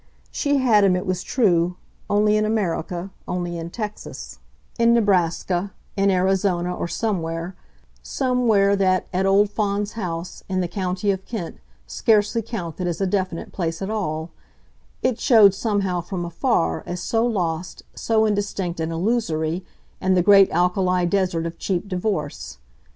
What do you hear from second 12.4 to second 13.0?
counted as